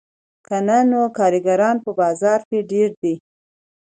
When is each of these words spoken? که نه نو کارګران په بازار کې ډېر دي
که 0.45 0.57
نه 0.67 0.79
نو 0.89 1.01
کارګران 1.17 1.75
په 1.85 1.91
بازار 1.99 2.39
کې 2.49 2.59
ډېر 2.71 2.89
دي 3.01 3.15